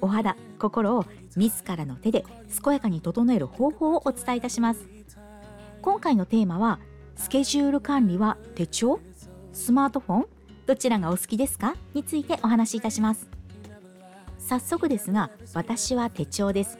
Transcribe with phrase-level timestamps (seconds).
[0.00, 1.04] お肌心を
[1.36, 2.24] 自らの手で
[2.62, 4.86] 健やかに整える方法をお伝えいたします。
[5.82, 6.80] 今回のテーマは
[7.16, 9.00] スケジュール管理は手帳？
[9.52, 10.26] スマートフォン？
[10.66, 11.74] どちらがお好きですか？
[11.94, 13.28] についてお話しいたします。
[14.38, 16.78] 早速ですが私は手帳です。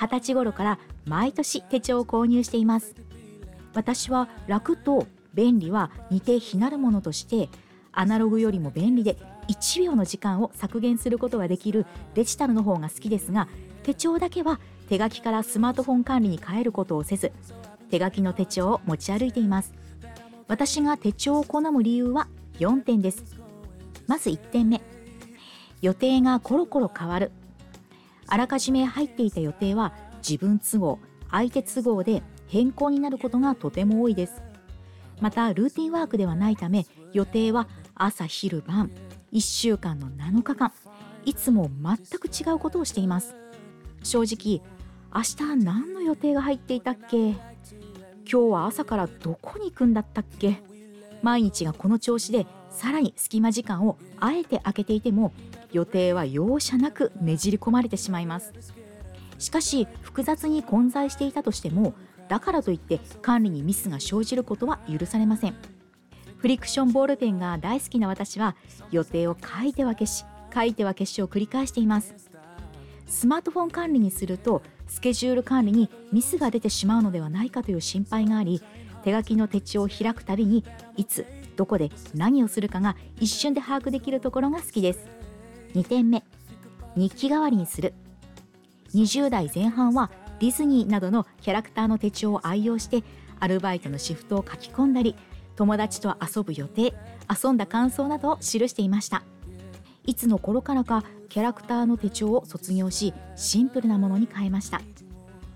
[0.00, 2.94] 二十歳頃から毎年手帳を購入しています。
[3.74, 7.48] 私は楽と便利は似て非なるものとして
[7.92, 9.16] アナログよりも便利で
[9.50, 13.48] 1秒の時間を削減することができるデジタルの方が好きですが
[13.82, 17.32] 手帳だけは手書きからスマートフォン管理に変えることをせず
[17.90, 19.74] 手書きの手帳を持ち歩いています
[20.50, 22.26] 私が手帳を好む理由は
[22.58, 23.24] 4点です。
[24.08, 24.82] まず1点目。
[25.80, 27.30] 予定がコロコロ変わる。
[28.26, 29.92] あらかじめ入っていた予定は
[30.28, 30.98] 自分都合
[31.30, 34.42] 相手都合で変更になることがとても多いです。
[35.20, 38.90] またルーティンワークではないため予定は朝昼晩。
[39.32, 40.72] 1週間の7日間。
[41.24, 43.36] いつも全く違うことをしています。
[44.02, 44.62] 正直
[45.14, 47.28] 明日何の予定が入っていたっけ？
[47.28, 47.36] 今
[48.24, 50.62] 日は朝からどこに行くんだったっけ？
[51.22, 55.32] 毎日がこの調子でさらに隙間時間をあえて空けていても
[55.72, 58.52] 予定は容赦なくねじり込まれてしまいます。
[59.38, 61.94] しかし複雑に混在していたとしても
[62.28, 65.54] だからといって管理にミスが生じることは許されません。
[66.40, 68.56] フリクションボールペンが大好きな私は
[68.90, 72.14] 予定を書いては消し書いては消しを繰り返しています。
[73.06, 78.62] スマートフォン管理にするとスケジュール管理にミスが出てしまうのではないかという心配があり
[79.04, 80.64] 手書きの手帳を開くたびに
[80.96, 85.08] いつどこで何をするかが一瞬で把握できるところが好きです。
[85.74, 86.24] 2点目
[86.96, 87.92] 日記代わりにする。
[88.94, 93.04] 20代前半はディズニーなどのキャラクターの手帳を愛用して
[93.40, 95.14] アルバイトのシフトを書き込んだり
[95.60, 96.94] 友達と遊ぶ予定
[97.28, 99.22] 遊んだ感想などを記していました。
[100.06, 104.80] いつの頃からかキャラクターの手帳を卒業しシンプルなものに変えました。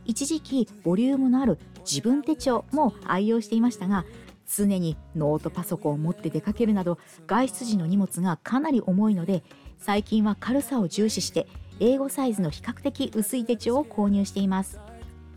[0.05, 1.59] 一時期ボリュームのある
[1.91, 4.05] 自分手帳も愛用していましたが
[4.47, 9.43] 常にノートパソコンを持って出かけるなど外出時の荷物がかなり重いので
[9.79, 11.47] 最近は軽さを重視して
[11.81, 14.79] 英語サイズの比較的薄い手帳を購入しています。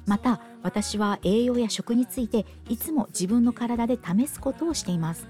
[0.08, 5.28] また私は栄養や食についていつも自分の体で試すことをしています。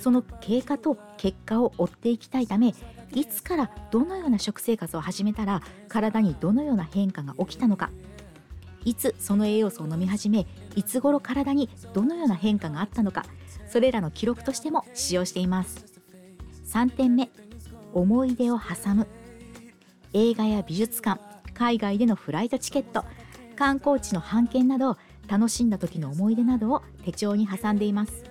[0.00, 2.72] その経過と結果を追っていきたいため
[3.12, 7.90] いつからどのような食生活を始めたら体にどのような変化が起きたのか。
[8.84, 13.26] いつその栄養素を飲み始めいつ頃体にどのような変化があったのか。
[13.68, 15.84] それらの記録としても使用しています。
[16.66, 17.28] 3点目
[17.92, 19.06] 思い出を挟む。
[20.14, 21.20] 映画や美術館
[21.52, 23.04] 海外でのフライトチケット。
[23.58, 24.96] 観光地の半券など
[25.26, 28.22] 楽しんだ時の思い出などを手帳に挟んでいます。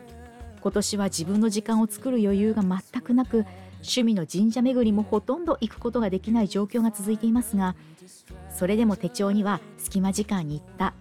[0.61, 3.45] 今年は自分の時間を作る余裕が全くなく
[3.79, 7.75] 趣味の神社巡りもほとんど行くことができない状況が続いていますが
[8.49, 10.93] それでも手帳には隙間時間に行った。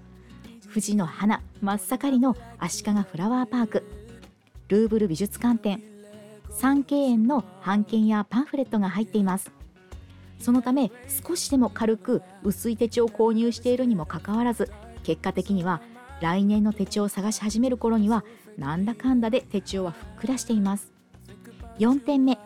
[0.69, 3.85] 富士の花真っ盛りの足利フラワーパーク。
[4.69, 5.81] ルーブル美術館展
[6.51, 9.53] 三景園の版権やパンフレットが入っています。
[10.39, 10.91] そのため
[11.27, 14.71] 少しでも軽く薄い手帳を購入しているにもかかわらず
[15.03, 15.81] 結果的には
[16.21, 18.25] 来年の手帳を探し始める頃には
[18.57, 20.93] なんだかんだで手帳はふっくらしています。
[21.79, 22.39] 4点目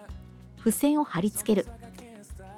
[0.58, 1.66] 付箋を貼り付ける。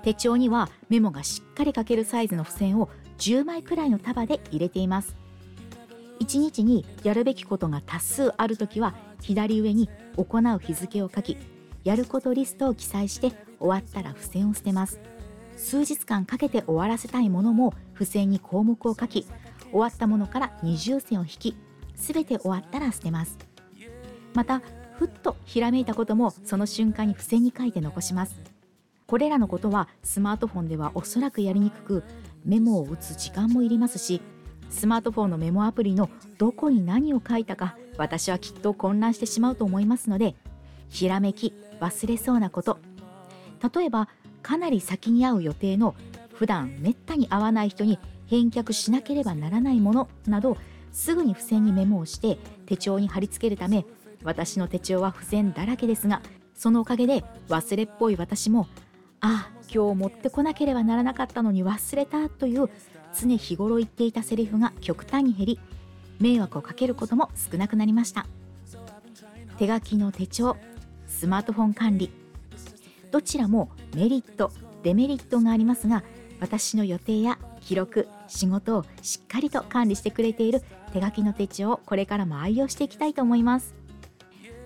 [0.03, 2.89] 手帳にはメモがしっかり書けるサイズの付箋を
[3.19, 5.15] 10枚くらいの束で入れています。
[6.21, 11.37] 1日にやるべきことが多数あるときは左上に行う日付を書き
[11.85, 15.01] やることリストを記載して終わったら付箋を捨てます。
[15.57, 19.27] 数日間かけて終わらせたいものも付箋に項目を書き
[19.71, 21.57] 終わったものから二重線を引き
[21.95, 23.39] 全て終わったら捨てます。
[24.35, 24.63] また
[24.99, 28.39] ふっとひらめいたこともその瞬間に付箋に書いて残します。
[29.07, 32.05] これらのことはスマートフォンではおそらくやりにくく
[32.45, 34.23] メモを打つ時間もいりますし
[34.71, 36.09] スマートフォンのメモアプリの
[36.39, 40.35] どこに何を書いたか私はきっと混乱してしまうと思いますので
[40.89, 42.79] ひらめき忘れそうなこと。
[43.75, 44.09] 例えば
[44.43, 45.95] かなり先に会う予定の
[46.35, 50.57] 普段めったに会わない人に返却しなければならないものなど
[50.93, 53.85] すぐに付箋にメモをして手帳に貼り付けるため
[54.25, 56.23] 私の手帳は付箋だらけですが
[56.55, 58.69] そのおかげで忘れっぽい私も
[59.21, 62.69] ああ今日持ってこなければならなかったのに忘れたという
[63.19, 65.61] 常日頃言っていたセリフが極端に減り
[66.21, 68.27] 迷惑をかけることも少なくなりました。
[69.59, 70.57] 手書きの手帳
[71.07, 72.11] スマートフォン管理
[73.13, 74.51] どちらもメリット
[74.83, 76.03] デメリットがありますが
[76.41, 80.61] 私の予定や記録仕事をしっかりと管理してくれている
[80.93, 83.75] 手書きの手帳をこれからも愛用していきたいと思います。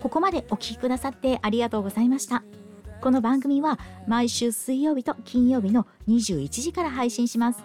[0.01, 2.45] ここまでお聴きくださってありがとうございました。
[3.03, 7.63] この番組は毎週水曜日と金曜日の21時から配信します。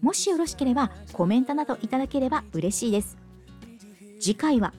[0.00, 3.18] もしよろしければコメントなどいただければ嬉しいです。
[4.18, 4.72] 次回は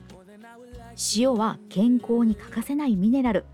[1.16, 3.46] 塩は健康に欠かせないミネラル。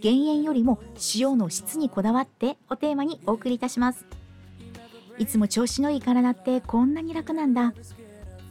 [0.00, 0.80] 減塩よりも
[1.14, 4.06] 塩の質にこだわってをテーマにお送りいたします。
[5.18, 7.74] いつも調子のいい体ってこんなに楽なんだ。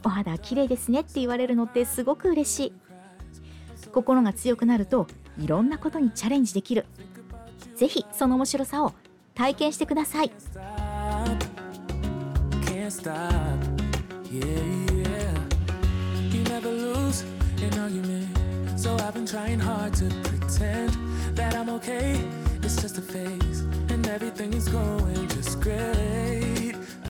[0.04, 2.72] お肌綺麗ですねって言われるのってすごく嬉しい。
[3.92, 5.08] 心が強くなると
[5.38, 6.86] いろんなことにチャレンジできる。
[7.74, 8.92] ぜひその面白さを
[9.34, 10.30] 体験してください。
[21.40, 22.20] that I'm okay.
[22.62, 26.39] It's just a phase, and everything is going just great.